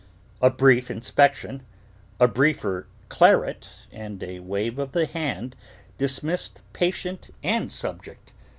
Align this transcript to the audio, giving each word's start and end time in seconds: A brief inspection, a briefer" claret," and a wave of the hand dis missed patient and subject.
A 0.41 0.49
brief 0.49 0.89
inspection, 0.89 1.61
a 2.19 2.27
briefer" 2.27 2.87
claret," 3.17 3.69
and 3.91 4.23
a 4.23 4.39
wave 4.39 4.79
of 4.79 4.93
the 4.93 5.05
hand 5.05 5.55
dis 5.99 6.23
missed 6.23 6.59
patient 6.73 7.29
and 7.43 7.71
subject. 7.71 8.33